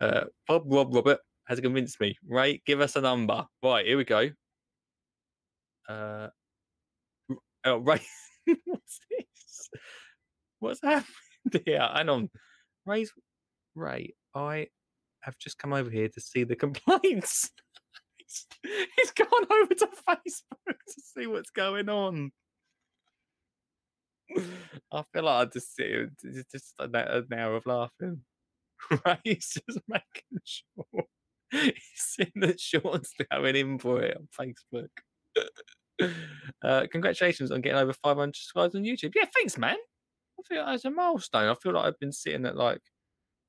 [0.00, 2.16] uh, Bob Rob Robert has convinced me.
[2.28, 3.46] Right, give us a number.
[3.62, 4.30] Right, here we go.
[5.88, 6.28] Uh,
[7.64, 8.02] oh, right.
[8.64, 9.70] What's this?
[10.60, 11.88] What's happened here?
[11.94, 12.30] Hang on.
[12.86, 13.12] Ray's
[13.74, 14.68] Ray, I
[15.20, 17.50] have just come over here to see the complaints.
[18.62, 22.32] he's gone over to Facebook to see what's going on.
[24.92, 26.10] I feel like I just sit here,
[26.50, 26.94] just an
[27.32, 28.22] hour of laughing.
[29.06, 31.04] Ray's just making sure
[31.50, 34.88] he's seen that Sean's going in for it on Facebook.
[36.62, 39.12] Uh, congratulations on getting over 500 subscribers on YouTube.
[39.14, 39.76] Yeah, thanks, man.
[40.38, 41.48] I feel like that's a milestone.
[41.48, 42.80] I feel like I've been sitting at like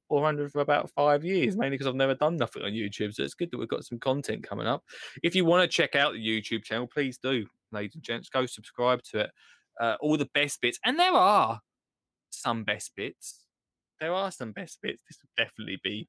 [0.07, 3.13] 400 for about five years, mainly because I've never done nothing on YouTube.
[3.13, 4.83] So it's good that we've got some content coming up.
[5.23, 8.29] If you want to check out the YouTube channel, please do, ladies and gents.
[8.29, 9.31] Go subscribe to it.
[9.79, 11.59] Uh, all the best bits, and there are
[12.29, 13.45] some best bits.
[13.99, 15.01] There are some best bits.
[15.07, 16.07] This would definitely be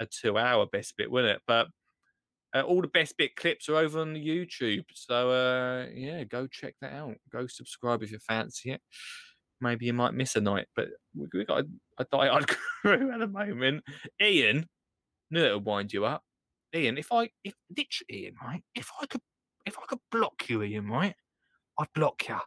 [0.00, 1.42] a two-hour best bit, wouldn't it?
[1.46, 1.68] But
[2.54, 4.84] uh, all the best bit clips are over on YouTube.
[4.94, 7.16] So uh, yeah, go check that out.
[7.30, 8.80] Go subscribe if you fancy it.
[9.60, 11.66] Maybe you might miss a night, but we, we got a,
[11.98, 12.46] a die-hard
[12.82, 13.82] crew at the moment.
[14.22, 14.66] Ian,
[15.30, 16.22] knew would wind you up.
[16.74, 18.62] Ian, if I if ditch Ian, right?
[18.74, 19.22] If I could
[19.66, 21.14] if I could block you, Ian, right?
[21.78, 22.38] I'd block you.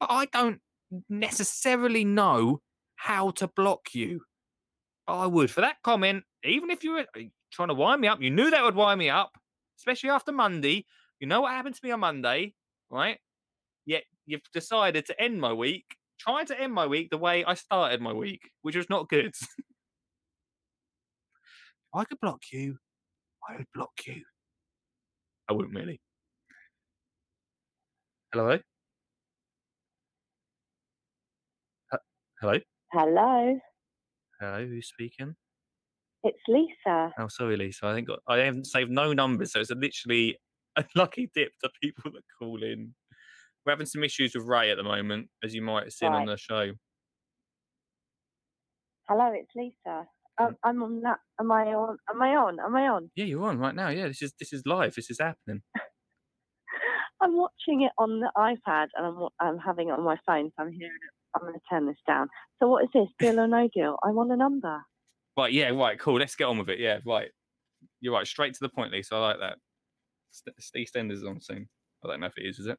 [0.00, 0.60] But I don't
[1.08, 2.60] necessarily know
[2.96, 4.22] how to block you.
[5.06, 7.20] I would for that comment, even if you were uh,
[7.52, 9.32] trying to wind me up, you knew that would wind me up,
[9.78, 10.84] especially after Monday.
[11.20, 12.54] You know what happened to me on Monday,
[12.90, 13.18] right?
[13.84, 15.84] Yet you've decided to end my week,
[16.18, 19.34] trying to end my week the way I started my week, which was not good.
[21.94, 22.76] I could block you,
[23.48, 24.22] I would block you.
[25.48, 26.00] I wouldn't really.
[28.32, 28.58] Hello?
[32.46, 32.60] Hello?
[32.92, 33.58] Hello,
[34.40, 35.34] Hello, who's speaking?
[36.22, 37.12] it's Lisa.
[37.18, 37.86] Oh, sorry, Lisa.
[37.86, 40.38] I think I haven't saved no numbers, so it's a literally
[40.76, 42.94] a lucky dip to people that call in.
[43.64, 46.26] We're having some issues with Ray at the moment, as you might have seen on
[46.26, 46.70] the show.
[49.08, 50.06] Hello, it's Lisa.
[50.38, 51.18] Um, I'm on that.
[51.40, 51.96] Am I on?
[52.08, 52.60] Am I on?
[52.60, 53.10] Am I on?
[53.16, 53.88] Yeah, you're on right now.
[53.88, 54.94] Yeah, this is this is live.
[54.94, 55.62] This is happening.
[57.20, 60.62] I'm watching it on the iPad and I'm I'm having it on my phone, so
[60.62, 61.15] I'm hearing it.
[61.36, 62.28] I'm going to turn this down.
[62.58, 63.08] So what is this?
[63.18, 63.96] Deal or no deal?
[64.02, 64.82] I want a number.
[65.36, 66.18] Right, yeah, right, cool.
[66.18, 66.80] Let's get on with it.
[66.80, 67.28] Yeah, right.
[68.00, 68.26] You're right.
[68.26, 69.14] Straight to the point, Lisa.
[69.14, 69.58] I like that.
[70.30, 71.68] St- EastEnders is on soon.
[72.04, 72.78] I don't know if it is, is it?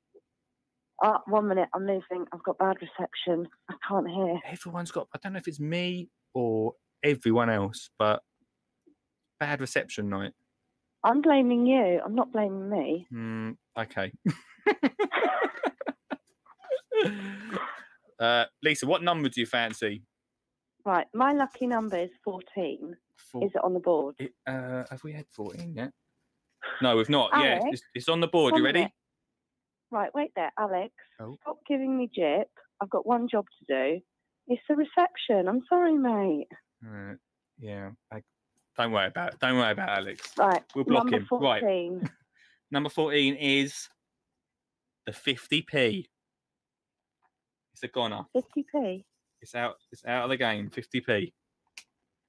[1.03, 1.69] Ah, one minute.
[1.75, 2.25] I'm moving.
[2.33, 3.47] I've got bad reception.
[3.69, 4.39] I can't hear.
[4.51, 5.07] Everyone's got.
[5.13, 8.21] I don't know if it's me or everyone else, but
[9.39, 10.33] bad reception night.
[11.03, 12.01] I'm blaming you.
[12.03, 13.05] I'm not blaming me.
[13.11, 13.51] Hmm.
[13.77, 14.11] okay.
[18.19, 20.03] uh, Lisa, what number do you fancy?
[20.85, 21.07] Right.
[21.13, 22.95] My lucky number is 14.
[23.31, 24.15] Four, Is it on the board?
[24.19, 25.91] it, uh, have we had 14 yet?
[26.81, 27.31] No, we've not.
[27.33, 28.55] yeah, it's, it's on the board.
[28.55, 28.87] You ready?
[29.91, 30.93] Right, wait there, Alex.
[31.19, 31.37] Oh.
[31.41, 32.49] Stop giving me jip.
[32.81, 34.01] I've got one job to do.
[34.47, 35.47] It's the reception.
[35.47, 36.47] I'm sorry, mate.
[36.85, 37.15] Uh,
[37.59, 37.91] yeah.
[38.11, 38.21] I,
[38.77, 39.39] don't worry about it.
[39.39, 40.31] Don't worry about it, Alex.
[40.37, 41.27] Right, We'll block number him.
[41.41, 42.01] Right.
[42.71, 43.89] Number 14 is
[45.05, 46.05] the 50p.
[47.77, 48.25] It's a goner.
[48.35, 49.03] 50p.
[49.39, 49.75] It's out.
[49.91, 50.71] It's out of the game.
[50.71, 51.31] 50p.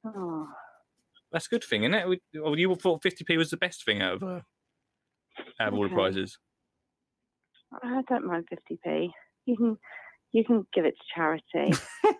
[0.05, 0.47] Oh,
[1.33, 2.07] That's a good thing, isn't it?
[2.09, 4.41] We- Oh, you thought 50p was the best thing out of uh,
[5.59, 6.39] out of all the prizes.
[7.83, 9.11] I don't mind 50p.
[9.47, 9.79] You can,
[10.33, 11.73] you can give it to charity.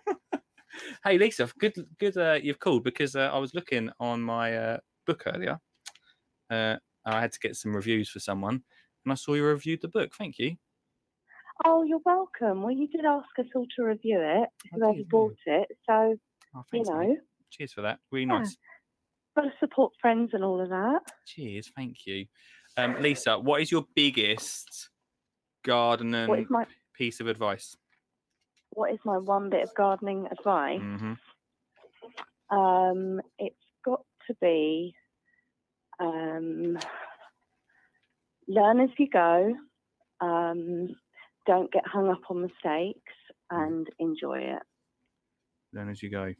[1.03, 2.15] Hey Lisa, good, good.
[2.15, 5.59] Uh, you've called because uh, I was looking on my uh, book earlier.
[6.49, 8.63] Uh, I had to get some reviews for someone,
[9.03, 10.13] and I saw you reviewed the book.
[10.17, 10.55] Thank you.
[11.65, 12.61] Oh, you're welcome.
[12.63, 15.67] Well, you did ask us all to review it, whoever bought it.
[15.85, 16.15] So,
[16.55, 16.95] Oh, you thanks, mate.
[17.09, 17.17] know,
[17.51, 17.99] Cheers for that.
[18.11, 18.39] Really Yeah.
[18.39, 18.57] nice.
[19.35, 21.01] got to support friends and all of that.
[21.25, 21.71] Cheers.
[21.75, 22.25] Thank you.
[22.77, 24.89] Um, Lisa, what is your biggest
[25.63, 27.75] gardening my piece of advice?
[28.71, 30.79] what is my one bit of gardening advice?
[30.79, 31.13] hmm
[32.51, 34.93] Um, it's got to be
[35.99, 36.77] um,
[38.47, 39.55] learn as you go.
[40.21, 40.95] Um,
[41.49, 43.13] don't get hung up on mistakes
[43.49, 44.61] and enjoy it.
[45.73, 46.35] Learn as you go.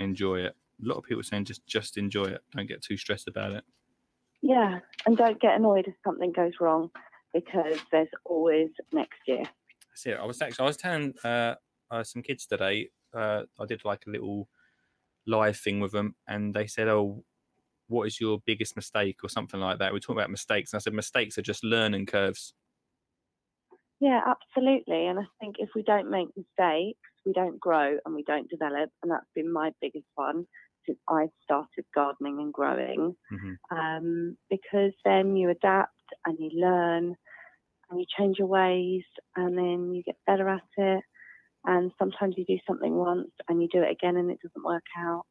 [0.00, 0.56] Enjoy it.
[0.84, 2.40] A lot of people saying just just enjoy it.
[2.50, 3.62] Don't get too stressed about it.
[4.42, 6.90] Yeah, and don't get annoyed if something goes wrong
[7.32, 9.44] because there's always next year.
[9.88, 10.18] That's it.
[10.20, 11.54] I was actually I was telling uh,
[11.88, 12.88] uh, some kids today.
[13.14, 14.48] Uh, I did like a little
[15.28, 17.24] live thing with them, and they said, "Oh,
[17.86, 19.92] what is your biggest mistake?" or something like that.
[19.92, 22.54] We talk about mistakes, and I said, "Mistakes are just learning curves."
[24.02, 25.06] Yeah, absolutely.
[25.06, 28.90] And I think if we don't make mistakes, we don't grow and we don't develop.
[29.00, 30.44] And that's been my biggest one
[30.84, 33.14] since I started gardening and growing.
[33.30, 33.58] Mhm.
[33.70, 37.16] Um, because then you adapt and you learn
[37.88, 39.04] and you change your ways
[39.36, 41.04] and then you get better at it.
[41.64, 44.86] And sometimes you do something once and you do it again and it doesn't work
[44.98, 45.26] out.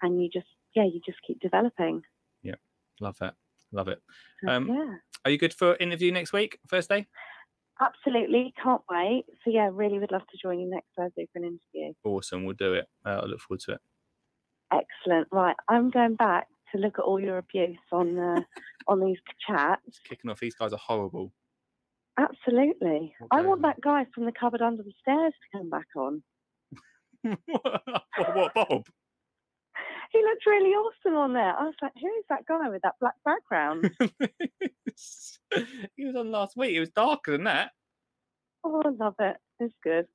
[0.00, 2.02] And you just, yeah, you just keep developing.
[2.42, 2.54] Yeah,
[3.00, 3.34] love that.
[3.72, 4.00] Love it.
[4.46, 4.98] Um, yeah.
[5.24, 7.08] Are you good for interview next week, Thursday?
[7.80, 9.24] Absolutely, can't wait.
[9.44, 11.92] So yeah, really would love to join you next Thursday for an interview.
[12.04, 12.44] Awesome.
[12.44, 12.86] We'll do it.
[13.04, 13.80] Uh, I look forward to it.
[14.72, 15.28] Excellent.
[15.32, 18.40] Right, I'm going back to look at all your abuse on uh,
[18.88, 19.82] on these chats.
[19.86, 20.40] It's kicking off.
[20.40, 21.32] These guys are horrible.
[22.18, 23.14] Absolutely.
[23.30, 26.22] I want that guy from the cupboard under the stairs to come back on.
[27.46, 28.82] what, what, Bob?
[30.12, 31.56] He looked really awesome on there.
[31.58, 33.90] I was like, who is that guy with that black background?
[35.96, 36.74] he was on last week.
[36.76, 37.70] It was darker than that.
[38.64, 39.36] oh, I love it.
[39.58, 40.06] It's good.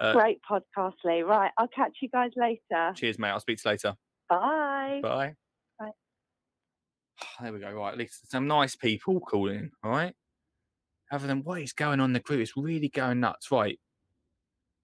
[0.00, 1.22] Uh, Great podcast, Lee.
[1.22, 2.92] Right, I'll catch you guys later.
[2.94, 3.30] Cheers, mate.
[3.30, 3.94] I'll speak to you later.
[4.28, 5.00] Bye.
[5.02, 5.34] Bye.
[5.78, 5.90] Bye.
[7.42, 7.72] There we go.
[7.72, 9.70] Right, at least some nice people calling in.
[9.82, 10.14] All right.
[11.12, 13.50] Other than what is going on in the group, it's really going nuts.
[13.50, 13.78] Right.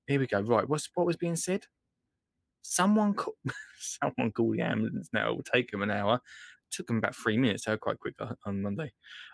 [0.07, 0.41] Here we go.
[0.41, 0.69] Right.
[0.69, 1.65] What's what was being said?
[2.63, 3.35] Someone call,
[3.79, 5.31] someone called the ambulance now.
[5.31, 6.21] It will take them an hour.
[6.73, 7.65] Took them about three minutes.
[7.65, 8.93] They were quite quick on- on Monday.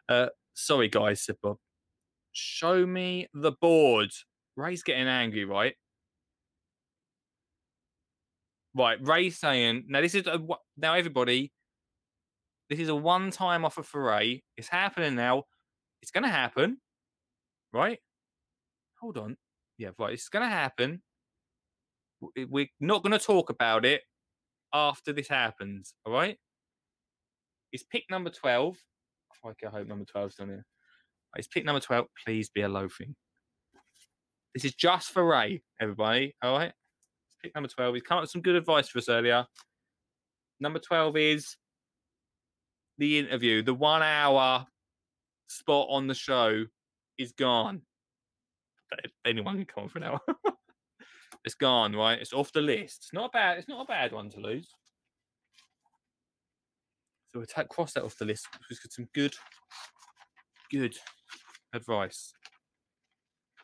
[0.08, 1.58] Uh, sorry, guys, said Bob.
[2.32, 4.10] Show me the board.
[4.56, 5.74] Ray's getting angry, right?
[8.74, 10.02] Right, Ray's saying now.
[10.02, 10.38] This is a,
[10.76, 11.52] now everybody.
[12.68, 14.42] This is a one-time offer for Ray.
[14.56, 15.44] It's happening now.
[16.02, 16.78] It's going to happen,
[17.72, 17.98] right?
[19.00, 19.36] Hold on.
[19.78, 20.12] Yeah, right.
[20.14, 21.02] It's going to happen.
[22.20, 24.02] We're not going to talk about it
[24.72, 25.94] after this happens.
[26.04, 26.36] All right.
[27.72, 28.76] It's pick number twelve.
[29.44, 30.66] Oh, I hope number 12's on here.
[31.36, 32.06] It's pick number twelve.
[32.24, 33.14] Please be a loafing.
[34.54, 36.34] This is just for Ray, everybody.
[36.42, 36.72] All right.
[37.28, 37.94] It's pick number 12.
[37.94, 39.46] He's come up with some good advice for us earlier.
[40.60, 41.56] Number 12 is
[42.96, 43.62] the interview.
[43.62, 44.66] The one hour
[45.48, 46.64] spot on the show
[47.18, 47.82] is gone.
[49.26, 50.20] Anyone can come on for an hour.
[51.46, 52.20] it's gone, right?
[52.20, 53.04] It's off the list.
[53.04, 53.56] It's not bad.
[53.56, 54.68] It's not a bad one to lose.
[57.28, 58.48] So we'll take, cross that off the list.
[58.68, 59.34] We've got some good,
[60.72, 60.96] good
[61.72, 62.32] advice.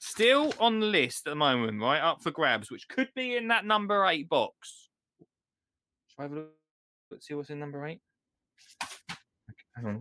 [0.01, 2.01] Still on the list at the moment, right?
[2.01, 4.89] Up for grabs, which could be in that number eight box.
[6.09, 6.51] Shall I have a look?
[7.11, 8.01] Let's see what's in number eight.
[8.83, 9.19] Okay,
[9.77, 10.01] hang on.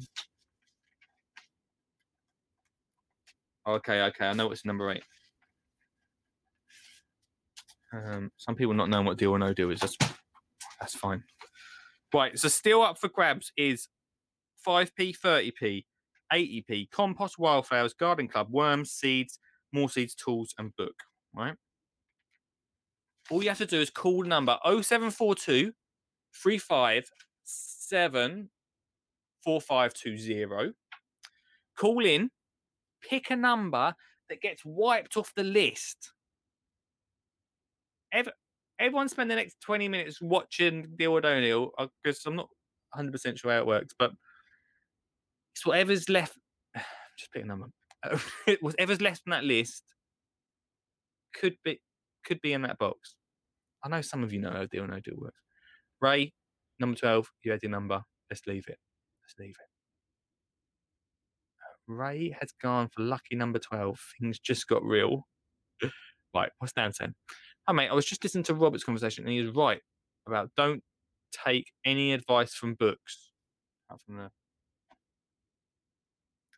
[3.67, 5.03] Okay, okay, I know what's in number eight.
[7.93, 9.79] Um, some people not knowing what deal or no deal is.
[9.79, 9.97] That's
[10.79, 11.23] that's fine.
[12.13, 13.87] Right, so still up for grabs is
[14.67, 15.85] 5p, 30p,
[16.31, 19.39] 80p, compost, wildflowers, garden club, worms, seeds,
[19.71, 20.95] more seeds, tools, and book.
[21.33, 21.55] Right.
[23.29, 25.71] All you have to do is call number 0742
[26.33, 28.49] 357
[29.43, 30.73] 4520.
[31.77, 32.29] Call in,
[33.01, 33.95] pick a number
[34.29, 36.13] that gets wiped off the list.
[38.13, 38.29] Ev-
[38.79, 41.71] everyone spend the next 20 minutes watching Deal Don't uh, Deal
[42.03, 42.49] because I'm not
[42.95, 44.11] 100% sure how it works, but
[45.55, 46.37] it's whatever's left.
[47.17, 47.67] Just pick a number.
[48.61, 49.83] whatever's left on that list
[51.33, 51.79] could be
[52.25, 53.15] could be in that box.
[53.83, 55.41] I know some of you know how Deal No Deal works.
[56.01, 56.33] Ray,
[56.79, 58.01] number 12, you had your number.
[58.29, 58.77] Let's leave it.
[59.23, 59.69] Let's leave it.
[61.61, 63.99] Uh, Ray has gone for lucky number 12.
[64.19, 65.27] Things just got real.
[66.35, 67.15] right, what's Dan saying?
[67.67, 67.89] Hi, mate.
[67.89, 69.81] I was just listening to Robert's conversation and he was right
[70.27, 70.83] about don't
[71.31, 73.31] take any advice from books.
[73.87, 74.31] Apart from the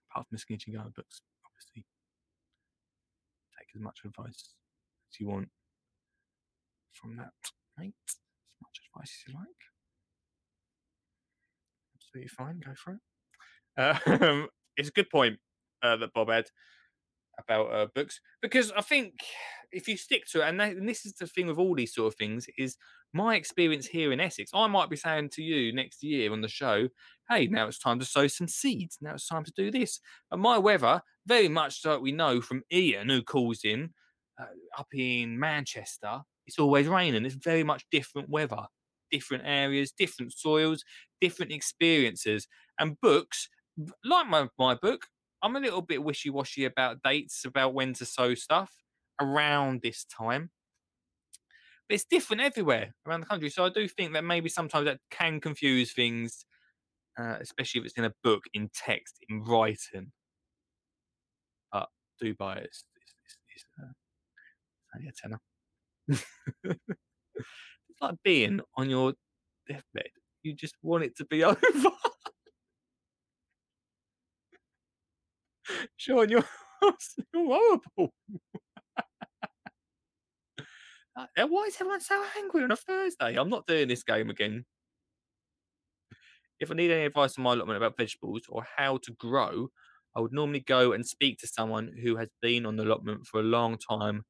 [0.10, 1.86] apart from the Guy books, obviously.
[3.60, 4.56] Take as much advice
[5.12, 5.50] as you want
[6.94, 7.32] from that,
[7.78, 7.94] mate.
[8.08, 8.16] As
[8.62, 9.64] much advice as you like.
[11.98, 12.62] Absolutely fine.
[12.66, 13.00] Go for it.
[14.22, 15.40] Um, it's a good point
[15.82, 16.46] uh, that Bob had
[17.40, 19.14] about uh, books because I think
[19.72, 21.96] if you stick to it, and, that, and this is the thing with all these
[21.96, 22.78] sort of things, is
[23.12, 24.52] my experience here in Essex.
[24.54, 26.90] I might be saying to you next year on the show,
[27.30, 29.00] "Hey, now it's time to sow some seeds.
[29.02, 30.00] Now it's time to do this."
[30.32, 33.94] And my weather, very much like we know from Ian, who calls in
[34.40, 34.46] uh,
[34.78, 37.26] up in Manchester, it's always raining.
[37.26, 38.66] It's very much different weather,
[39.12, 40.84] different areas, different soils,
[41.22, 42.48] different experiences,
[42.80, 43.50] and books
[44.06, 45.08] like my, my book,
[45.44, 48.72] I'm a little bit wishy washy about dates, about when to sow stuff
[49.20, 50.50] around this time.
[51.88, 53.50] But it's different everywhere around the country.
[53.50, 56.46] So I do think that maybe sometimes that can confuse things,
[57.20, 60.14] uh, especially if it's in a book, in text, in writing.
[61.74, 61.90] But
[62.22, 62.70] do buy it.
[63.56, 63.92] It's, uh,
[65.22, 65.40] tenner.
[66.64, 66.80] it's
[68.02, 69.14] like being on your
[69.68, 70.10] deathbed.
[70.42, 71.60] You just want it to be over.
[75.98, 76.44] Sean, you're,
[76.82, 78.14] you're horrible.
[81.16, 83.36] Uh, Why is everyone so angry on a Thursday?
[83.36, 84.66] I'm not doing this game again.
[86.60, 89.68] If I need any advice on my allotment about vegetables or how to grow,
[90.16, 93.40] I would normally go and speak to someone who has been on the allotment for
[93.40, 94.24] a long time.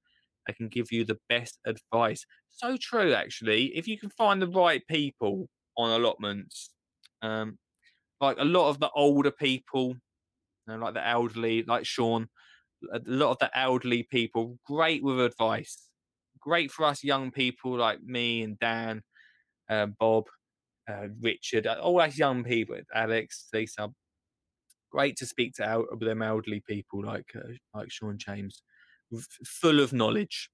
[0.48, 2.26] They can give you the best advice.
[2.50, 3.76] So true, actually.
[3.78, 6.72] If you can find the right people on allotments,
[7.22, 7.58] um,
[8.22, 9.96] like a lot of the older people,
[10.68, 12.28] you know, like the elderly, like Sean,
[12.92, 15.90] a lot of the elderly people, great with advice.
[16.40, 19.02] Great for us young people like me and Dan,
[19.70, 20.26] uh, Bob,
[20.90, 23.90] uh, Richard, uh, all us young people, Alex, Lisa.
[24.92, 28.62] Great to speak to el- them elderly people like uh, like Sean James,
[29.14, 30.50] f- full of knowledge.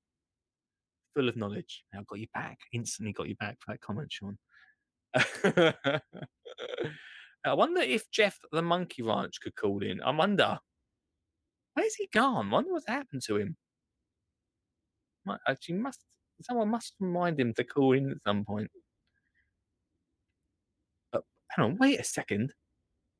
[1.15, 1.83] Full of knowledge.
[1.93, 2.59] Now got you back.
[2.71, 4.37] Instantly got you back for that comment, Sean.
[7.45, 10.01] I wonder if Jeff the Monkey Ranch could call in.
[10.01, 10.59] I wonder.
[11.73, 12.47] Where's he gone?
[12.49, 13.55] I wonder what's happened to him.
[15.47, 16.03] Actually, must
[16.41, 18.69] someone must remind him to call in at some point.
[21.13, 21.19] Uh,
[21.51, 22.53] hang on, wait a second.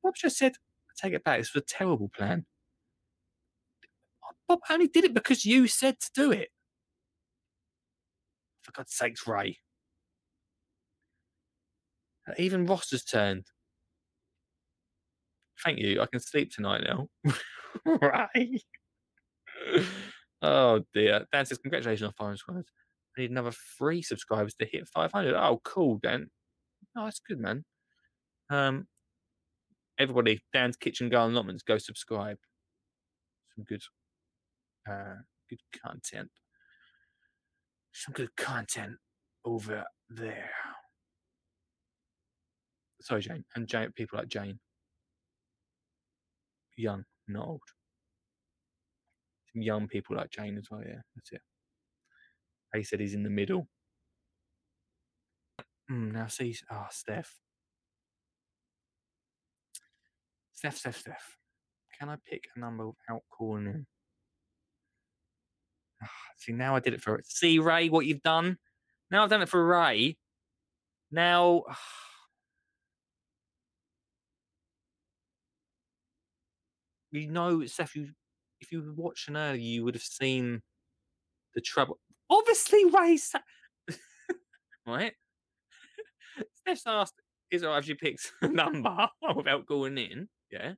[0.03, 0.53] Bob just said,
[0.89, 1.39] I take it back.
[1.39, 2.45] This was a terrible plan.
[4.47, 6.49] Bob only did it because you said to do it.
[8.61, 9.59] For God's sakes, Ray.
[12.37, 13.45] Even Ross has turned.
[15.63, 16.01] Thank you.
[16.01, 17.07] I can sleep tonight now.
[17.85, 18.61] right.
[20.41, 21.25] oh dear.
[21.31, 22.65] Dan says, congratulations on five subscribers.
[23.17, 25.35] I need another three subscribers to hit 500.
[25.35, 26.29] Oh, cool, Dan.
[26.97, 27.65] Oh, that's good, man.
[28.49, 28.87] Um,
[29.99, 32.37] everybody, Dan's Kitchen Garden Allotments, go subscribe.
[33.55, 33.81] Some good,
[34.89, 35.15] uh,
[35.49, 36.29] good content.
[37.91, 38.93] Some good content
[39.43, 40.51] over there.
[43.01, 44.59] Sorry, Jane, and Jane, people like Jane
[46.79, 47.61] young, not old.
[49.53, 50.81] Some young people like Jane as well.
[50.85, 51.41] Yeah, that's it.
[52.75, 53.67] He said he's in the middle.
[55.91, 57.33] Mm, now see, ah, Steph.
[60.53, 61.37] Steph, Steph, Steph.
[61.97, 63.85] Can I pick a number without calling in?
[66.03, 68.57] Ah, see, now I did it for See, Ray, what you've done.
[69.09, 70.17] Now I've done it for Ray.
[71.11, 71.63] Now,
[77.11, 78.09] you know, Steph, you,
[78.61, 80.61] if you were watching earlier, you would have seen
[81.55, 81.99] the trouble.
[82.29, 83.39] Obviously, Ray, sa-
[84.87, 85.13] right?
[86.53, 90.73] Steph's asked, "Is it actually picked a number without going in?" Yeah.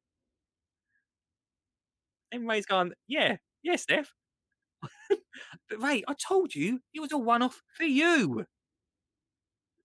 [2.32, 4.14] And Ray's gone, "Yeah, yeah, Steph."
[5.70, 8.46] but Ray, I told you it was a one-off for you.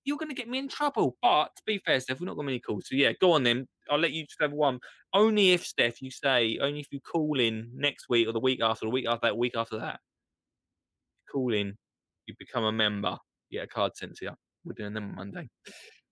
[0.07, 1.17] You're going to get me in trouble.
[1.21, 2.89] But to be fair, Steph, we're not got many calls.
[2.89, 3.67] So yeah, go on then.
[3.91, 4.79] I'll let you just have one.
[5.13, 8.61] Only if Steph, you say only if you call in next week or the week
[8.63, 10.01] after, the week after that, week after that.
[11.31, 11.77] Call in,
[12.27, 13.19] you become a member.
[13.51, 14.31] Get a card sent to you.
[14.65, 15.49] We're doing them on Monday.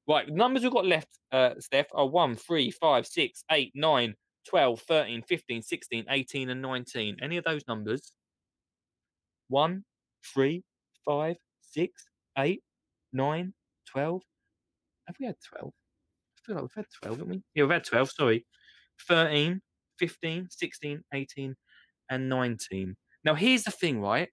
[0.07, 4.14] Right, numbers we've got left, uh, Steph, are 1, 3, 5, 6, 8, 9,
[4.47, 7.16] 12, 13, 15, 16, 18, and 19.
[7.22, 8.12] Any of those numbers?
[9.49, 9.82] 1,
[10.34, 10.62] 3,
[11.07, 11.36] 5,
[11.70, 12.05] 6,
[12.36, 12.62] 8,
[13.12, 13.55] 9,
[13.95, 14.22] 12.
[15.07, 15.70] Have we had 12?
[15.72, 17.42] I feel like we've had 12, haven't we?
[17.55, 18.47] Yeah, we've had 12, sorry.
[19.09, 19.61] 13,
[19.99, 21.55] 15, 16, 18,
[22.11, 22.97] and 19.
[23.24, 24.28] Now, here's the thing, right?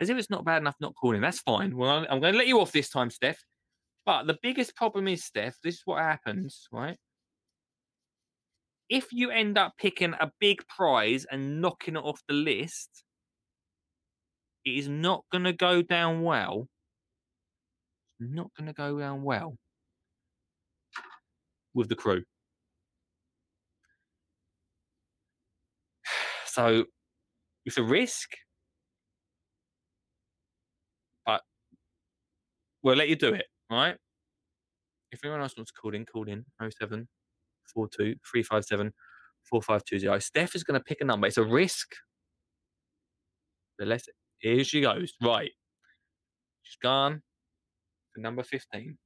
[0.00, 1.76] As if it's not bad enough not calling, that's fine.
[1.76, 3.38] Well, I'm- going to let you off this time, Steph.
[4.06, 6.96] But the biggest problem is, Steph, this is what happens, right?
[8.88, 13.04] If you end up picking a big prize and knocking it off the list,
[14.64, 16.66] it is not going to go down well.
[18.20, 19.56] Not going to go down well
[21.74, 22.22] with the crew.
[26.46, 26.84] So
[27.64, 28.28] it's a risk,
[31.24, 31.42] but
[32.82, 33.96] we'll let you do it, right?
[35.12, 37.06] If anyone else wants to call in, call in 07
[37.72, 38.92] 42 357
[39.44, 40.20] 4520.
[40.20, 41.28] Steph is going to pick a number.
[41.28, 41.86] It's a risk.
[43.78, 44.08] But let's,
[44.38, 45.12] here she goes.
[45.22, 45.52] Right.
[46.62, 47.22] She's gone
[48.14, 48.96] for number 15.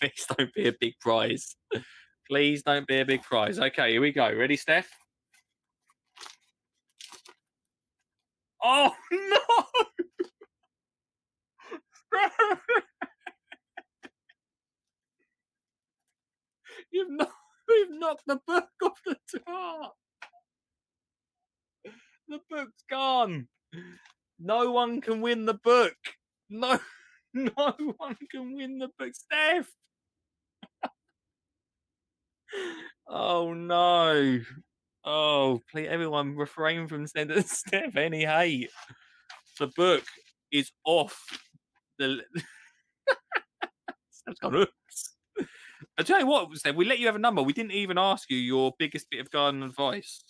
[0.00, 1.56] Please don't be a big prize.
[2.28, 3.58] Please don't be a big prize.
[3.58, 4.32] Okay, here we go.
[4.32, 4.88] Ready, Steph?
[8.64, 9.38] Oh no!
[16.92, 17.32] you've knocked,
[17.68, 19.96] you've knocked the book off the top.
[22.28, 23.48] The book's gone.
[24.38, 25.96] No one can win the book.
[26.52, 26.78] No,
[27.34, 29.14] no one can win the book.
[29.14, 29.70] Steph.
[33.08, 34.40] oh no.
[35.04, 38.70] Oh, please, everyone refrain from sending Steph any hate.
[39.58, 40.04] The book
[40.52, 41.18] is off
[41.98, 42.20] the.
[44.10, 45.14] Steph's gone, oops.
[45.98, 47.42] I tell you what, Steph, we let you have a number.
[47.42, 50.22] We didn't even ask you your biggest bit of garden advice.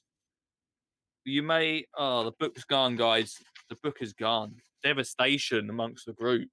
[1.24, 1.86] You may.
[1.98, 3.36] Oh, the book's gone, guys.
[3.72, 4.56] The book is gone.
[4.82, 6.50] Devastation amongst the group.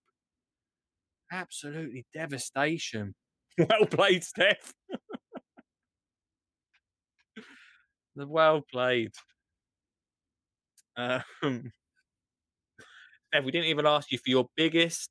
[1.32, 3.14] Absolutely devastation.
[3.58, 4.74] Well played, Steph.
[8.16, 9.12] The well played.
[10.96, 11.74] Um,
[13.28, 15.10] Steph, we didn't even ask you for your biggest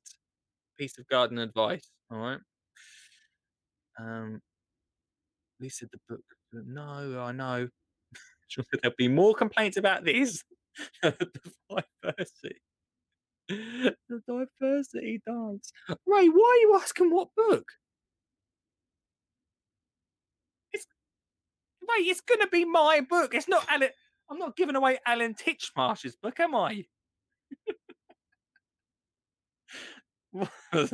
[0.79, 1.91] piece of garden advice.
[2.09, 2.39] All right.
[3.99, 4.41] Um,
[5.67, 6.23] said the book.
[6.53, 7.69] No, I know.
[8.81, 10.43] There'll be more complaints about this.
[11.03, 11.29] the
[12.03, 12.61] diversity.
[13.49, 15.71] The diversity dance.
[16.05, 17.65] Ray, why are you asking what book?
[20.73, 20.85] It's
[21.81, 23.33] Ray, it's gonna be my book.
[23.33, 23.89] It's not Alan.
[24.29, 26.85] I'm not giving away Alan Titchmarsh's book, am I?
[30.73, 30.85] So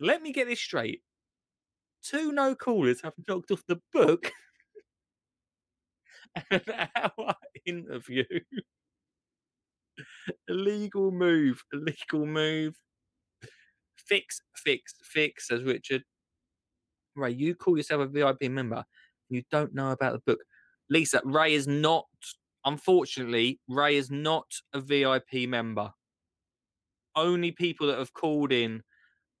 [0.00, 1.02] let me get this straight.
[2.02, 4.32] Two no callers have knocked off the book.
[6.50, 6.62] an
[6.96, 7.34] hour
[7.66, 8.24] interview.
[10.48, 11.62] Illegal move.
[11.72, 12.74] Illegal move.
[13.96, 16.02] Fix, fix, fix, says Richard.
[17.14, 18.84] Ray, you call yourself a VIP member.
[19.28, 20.40] You don't know about the book.
[20.88, 22.06] Lisa, Ray is not,
[22.64, 25.92] unfortunately, Ray is not a VIP member.
[27.14, 28.82] Only people that have called in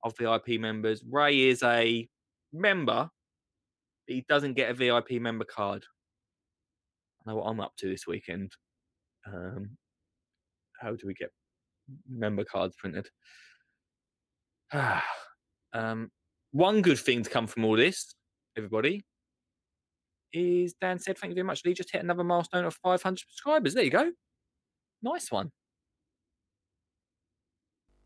[0.02, 1.02] are VIP members.
[1.08, 2.08] Ray is a
[2.52, 3.08] member,
[4.06, 5.84] but he doesn't get a VIP member card.
[7.26, 8.52] I know what I'm up to this weekend.
[9.26, 9.76] Um,
[10.78, 11.30] how do we get
[12.08, 13.08] member cards printed?
[15.72, 16.10] um,
[16.52, 18.14] one good thing to come from all this,
[18.56, 19.04] everybody,
[20.32, 21.74] is Dan said, Thank you very much, Lee.
[21.74, 23.74] Just hit another milestone of 500 subscribers.
[23.74, 24.12] There you go.
[25.02, 25.50] Nice one.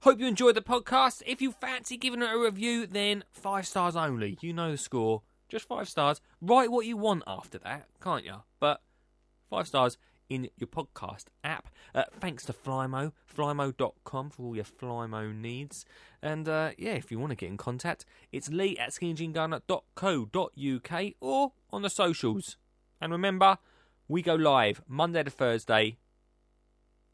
[0.00, 1.22] Hope you enjoyed the podcast.
[1.26, 4.36] If you fancy giving it a review, then five stars only.
[4.40, 5.22] You know the score.
[5.48, 6.20] Just five stars.
[6.40, 8.42] Write what you want after that, can't you?
[8.58, 8.80] But
[9.48, 9.98] five stars
[10.32, 11.68] in your podcast app.
[11.94, 15.84] Uh, thanks to Flymo, flymo.com for all your Flymo needs.
[16.22, 21.52] And uh, yeah, if you want to get in contact, it's lee at skinnyjeangardener.co.uk or
[21.70, 22.56] on the socials.
[23.00, 23.58] And remember,
[24.08, 25.98] we go live Monday to Thursday,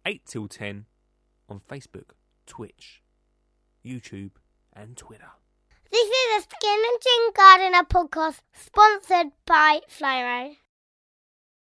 [0.06, 0.86] 8 till 10
[1.48, 2.10] on Facebook,
[2.46, 3.02] Twitch,
[3.84, 4.30] YouTube,
[4.72, 5.32] and Twitter.
[5.90, 10.56] This is a Skinny Jean Gardener podcast sponsored by Flymo.